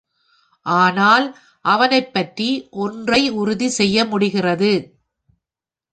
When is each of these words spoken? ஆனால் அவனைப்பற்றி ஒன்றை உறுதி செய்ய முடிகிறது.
ஆனால் 0.65 1.25
அவனைப்பற்றி 1.65 2.49
ஒன்றை 2.69 3.21
உறுதி 3.31 3.67
செய்ய 3.69 4.05
முடிகிறது. 4.05 4.71